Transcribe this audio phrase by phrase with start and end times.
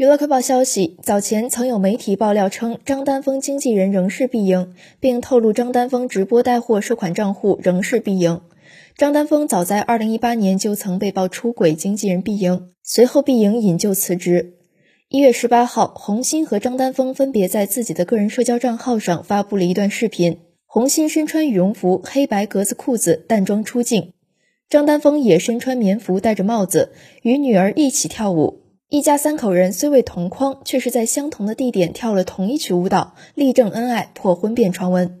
[0.00, 8.40] 娱乐快报消息：早前曾有媒体爆料称，张丹峰经纪人仍是必赢，并透露张丹峰直播带货收款账户仍是必赢。
[8.96, 14.54] 张丹峰早在2018年就曾被曝出轨经纪人必赢，随后必赢引咎辞职。
[15.10, 24.14] 一月十八号，红星和张丹峰分别在自己的个人社交账号上发布了一段视频，红星身穿羽绒服、黑白格子裤子，淡妆出镜；
[24.70, 28.59] 张丹峰也身穿棉服，戴着帽子，与女儿一起跳舞。
[28.90, 35.19] 一家三口人虽未同框，却是在相同的地点跳了同一曲舞蹈，力证恩爱，破婚变传闻。